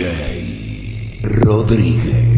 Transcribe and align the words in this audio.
DJ 0.00 1.20
Rodríguez. 1.44 2.29